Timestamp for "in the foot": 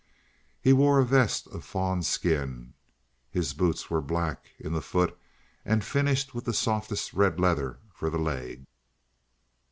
4.57-5.15